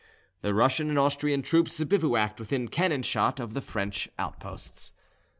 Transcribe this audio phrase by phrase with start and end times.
[0.41, 4.93] The Russian and Austrian troops bivouacked within cannon shot of the French outposts.